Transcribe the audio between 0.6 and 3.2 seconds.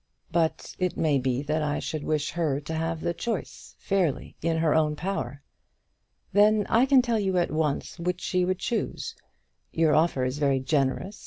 it may be that I should wish her to have the